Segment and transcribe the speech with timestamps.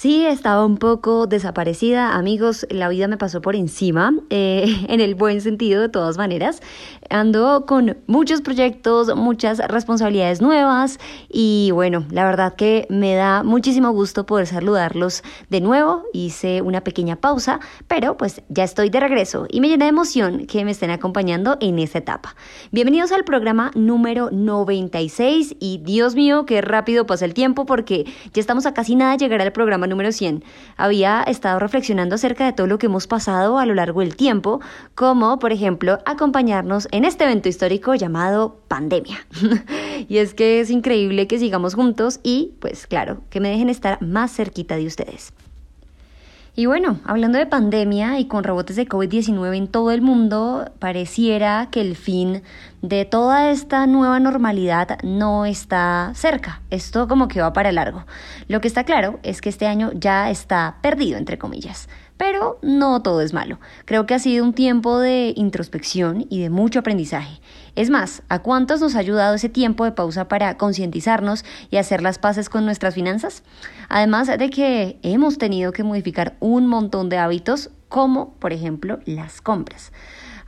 [0.00, 5.14] Sí, estaba un poco desaparecida, amigos, la vida me pasó por encima, eh, en el
[5.14, 6.62] buen sentido de todas maneras.
[7.10, 10.98] Ando con muchos proyectos, muchas responsabilidades nuevas
[11.28, 16.04] y bueno, la verdad que me da muchísimo gusto poder saludarlos de nuevo.
[16.14, 20.46] Hice una pequeña pausa, pero pues ya estoy de regreso y me llena de emoción
[20.46, 22.36] que me estén acompañando en esta etapa.
[22.70, 28.40] Bienvenidos al programa número 96 y Dios mío, qué rápido pasa el tiempo porque ya
[28.40, 30.42] estamos a casi nada de llegar al programa número 100.
[30.78, 34.60] Había estado reflexionando acerca de todo lo que hemos pasado a lo largo del tiempo,
[34.94, 39.26] como por ejemplo acompañarnos en este evento histórico llamado pandemia.
[40.08, 44.00] y es que es increíble que sigamos juntos y pues claro, que me dejen estar
[44.00, 45.34] más cerquita de ustedes.
[46.60, 51.68] Y bueno, hablando de pandemia y con rebotes de COVID-19 en todo el mundo, pareciera
[51.70, 52.42] que el fin
[52.82, 56.60] de toda esta nueva normalidad no está cerca.
[56.68, 58.04] Esto como que va para largo.
[58.46, 61.88] Lo que está claro es que este año ya está perdido, entre comillas.
[62.20, 63.60] Pero no todo es malo.
[63.86, 67.40] Creo que ha sido un tiempo de introspección y de mucho aprendizaje.
[67.76, 72.02] Es más, ¿a cuántos nos ha ayudado ese tiempo de pausa para concientizarnos y hacer
[72.02, 73.42] las paces con nuestras finanzas?
[73.88, 79.40] Además de que hemos tenido que modificar un montón de hábitos, como por ejemplo las
[79.40, 79.90] compras.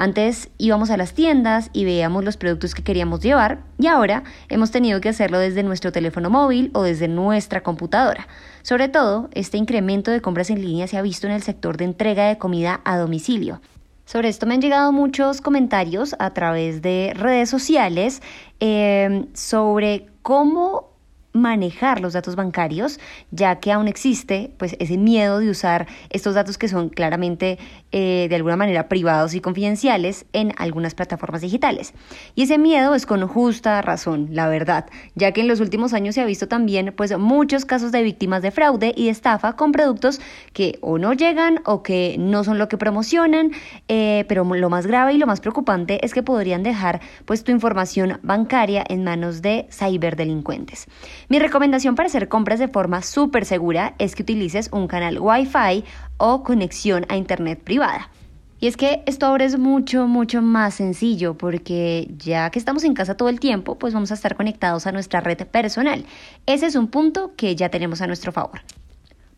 [0.00, 4.70] Antes íbamos a las tiendas y veíamos los productos que queríamos llevar y ahora hemos
[4.70, 8.28] tenido que hacerlo desde nuestro teléfono móvil o desde nuestra computadora.
[8.62, 11.86] Sobre todo, este incremento de compras en línea se ha visto en el sector de
[11.86, 13.60] entrega de comida a domicilio.
[14.04, 18.22] Sobre esto me han llegado muchos comentarios a través de redes sociales
[18.60, 20.92] eh, sobre cómo
[21.40, 23.00] manejar los datos bancarios,
[23.30, 27.58] ya que aún existe pues ese miedo de usar estos datos que son claramente
[27.92, 31.94] eh, de alguna manera privados y confidenciales en algunas plataformas digitales.
[32.34, 36.14] Y ese miedo es con justa razón, la verdad, ya que en los últimos años
[36.14, 39.72] se ha visto también pues muchos casos de víctimas de fraude y de estafa con
[39.72, 40.20] productos
[40.52, 43.52] que o no llegan o que no son lo que promocionan,
[43.88, 47.52] eh, pero lo más grave y lo más preocupante es que podrían dejar pues tu
[47.52, 50.86] información bancaria en manos de ciberdelincuentes.
[51.30, 55.84] Mi recomendación para hacer compras de forma súper segura es que utilices un canal Wi-Fi
[56.16, 58.08] o conexión a Internet privada.
[58.60, 62.94] Y es que esto ahora es mucho, mucho más sencillo porque ya que estamos en
[62.94, 66.06] casa todo el tiempo, pues vamos a estar conectados a nuestra red personal.
[66.46, 68.62] Ese es un punto que ya tenemos a nuestro favor.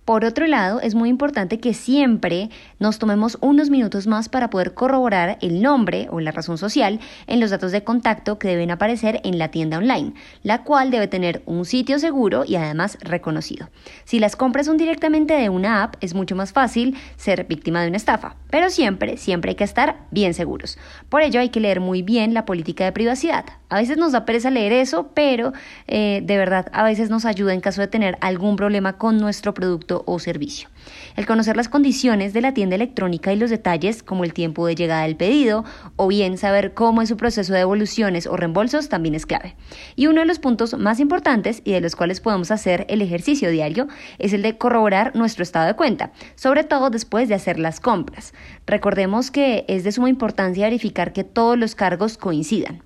[0.04, 4.74] Por otro lado, es muy importante que siempre nos tomemos unos minutos más para poder
[4.74, 9.20] corroborar el nombre o la razón social en los datos de contacto que deben aparecer
[9.24, 13.68] en la tienda online, la cual debe tener un sitio seguro y además reconocido.
[14.04, 17.88] Si las compras son directamente de una app, es mucho más fácil ser víctima de
[17.88, 20.78] una estafa, pero siempre, siempre hay que estar bien seguros.
[21.08, 23.44] Por ello hay que leer muy bien la política de privacidad.
[23.68, 25.52] A veces nos da pereza leer eso, pero
[25.86, 29.54] eh, de verdad a veces nos ayuda en caso de tener algún problema con nuestro
[29.54, 30.68] producto o servicio.
[31.16, 34.74] El conocer las condiciones de la tienda electrónica y los detalles como el tiempo de
[34.74, 35.64] llegada del pedido
[35.96, 39.56] o bien saber cómo es su proceso de devoluciones o reembolsos también es clave.
[39.96, 43.50] Y uno de los puntos más importantes y de los cuales podemos hacer el ejercicio
[43.50, 43.88] diario
[44.18, 48.32] es el de corroborar nuestro estado de cuenta, sobre todo después de hacer las compras.
[48.66, 52.82] Recordemos que es de suma importancia verificar que todos los cargos coincidan.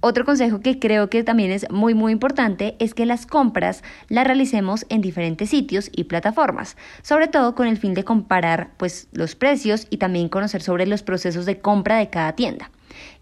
[0.00, 4.26] Otro consejo que creo que también es muy muy importante es que las compras las
[4.26, 9.34] realicemos en diferentes sitios y plataformas, sobre todo con el fin de comparar pues los
[9.34, 12.70] precios y también conocer sobre los procesos de compra de cada tienda.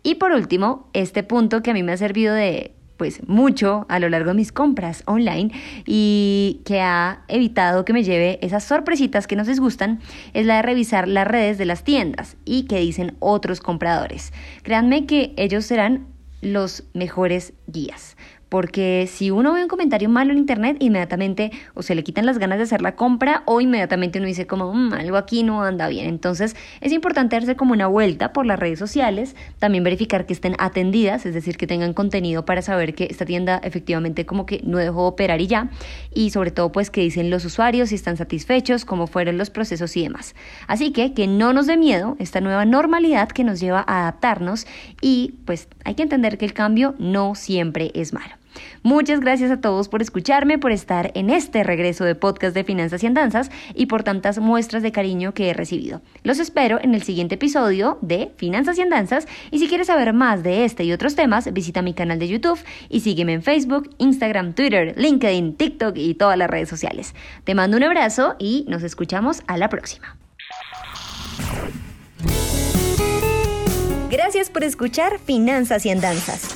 [0.02, 3.98] Y por último, este punto que a mí me ha servido de pues mucho a
[3.98, 5.52] lo largo de mis compras online
[5.84, 10.00] y que ha evitado que me lleve esas sorpresitas que nos disgustan
[10.32, 14.32] es la de revisar las redes de las tiendas y que dicen otros compradores.
[14.62, 16.06] Créanme que ellos serán
[16.46, 18.16] los mejores guías.
[18.48, 22.38] Porque si uno ve un comentario malo en internet, inmediatamente o se le quitan las
[22.38, 25.88] ganas de hacer la compra o inmediatamente uno dice como mm, algo aquí no anda
[25.88, 26.06] bien.
[26.06, 30.54] Entonces es importante darse como una vuelta por las redes sociales, también verificar que estén
[30.58, 34.78] atendidas, es decir, que tengan contenido para saber que esta tienda efectivamente como que no
[34.78, 35.70] dejó operar y ya.
[36.14, 39.96] Y sobre todo pues que dicen los usuarios, si están satisfechos, cómo fueron los procesos
[39.96, 40.34] y demás.
[40.68, 44.66] Así que que no nos dé miedo esta nueva normalidad que nos lleva a adaptarnos
[45.00, 48.36] y pues hay que entender que el cambio no siempre es malo.
[48.82, 53.02] Muchas gracias a todos por escucharme, por estar en este regreso de podcast de Finanzas
[53.02, 56.02] y Andanzas y por tantas muestras de cariño que he recibido.
[56.22, 60.42] Los espero en el siguiente episodio de Finanzas y Andanzas y si quieres saber más
[60.42, 62.58] de este y otros temas, visita mi canal de YouTube
[62.88, 67.14] y sígueme en Facebook, Instagram, Twitter, LinkedIn, TikTok y todas las redes sociales.
[67.44, 70.16] Te mando un abrazo y nos escuchamos a la próxima.
[74.10, 76.55] Gracias por escuchar Finanzas y Andanzas.